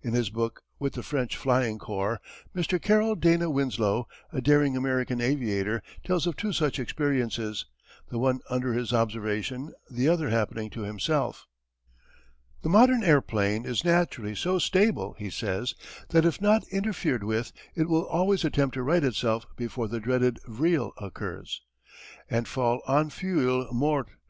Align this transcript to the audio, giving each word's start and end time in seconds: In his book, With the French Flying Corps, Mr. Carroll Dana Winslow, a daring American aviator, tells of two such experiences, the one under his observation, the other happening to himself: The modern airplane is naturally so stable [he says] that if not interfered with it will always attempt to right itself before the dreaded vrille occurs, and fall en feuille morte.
In 0.00 0.14
his 0.14 0.30
book, 0.30 0.62
With 0.78 0.94
the 0.94 1.02
French 1.02 1.36
Flying 1.36 1.78
Corps, 1.78 2.18
Mr. 2.54 2.80
Carroll 2.80 3.14
Dana 3.14 3.50
Winslow, 3.50 4.08
a 4.32 4.40
daring 4.40 4.74
American 4.74 5.20
aviator, 5.20 5.82
tells 6.02 6.26
of 6.26 6.34
two 6.34 6.54
such 6.54 6.78
experiences, 6.78 7.66
the 8.08 8.18
one 8.18 8.40
under 8.48 8.72
his 8.72 8.94
observation, 8.94 9.74
the 9.90 10.08
other 10.08 10.30
happening 10.30 10.70
to 10.70 10.84
himself: 10.84 11.46
The 12.62 12.70
modern 12.70 13.04
airplane 13.04 13.66
is 13.66 13.84
naturally 13.84 14.34
so 14.34 14.58
stable 14.58 15.14
[he 15.18 15.28
says] 15.28 15.74
that 16.08 16.24
if 16.24 16.40
not 16.40 16.66
interfered 16.68 17.22
with 17.22 17.52
it 17.74 17.86
will 17.86 18.06
always 18.06 18.46
attempt 18.46 18.72
to 18.76 18.82
right 18.82 19.04
itself 19.04 19.44
before 19.56 19.88
the 19.88 20.00
dreaded 20.00 20.40
vrille 20.48 20.92
occurs, 20.96 21.60
and 22.30 22.48
fall 22.48 22.80
en 22.88 23.10
feuille 23.10 23.70
morte. 23.74 24.12